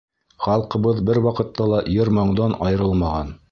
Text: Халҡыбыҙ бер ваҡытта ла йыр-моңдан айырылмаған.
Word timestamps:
Халҡыбыҙ 0.45 1.01
бер 1.09 1.19
ваҡытта 1.27 1.69
ла 1.73 1.83
йыр-моңдан 1.93 2.59
айырылмаған. 2.71 3.33